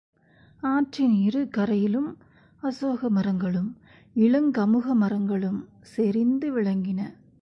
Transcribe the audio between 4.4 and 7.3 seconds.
கமுக மரங்களும் செறிந்து விளங்கின.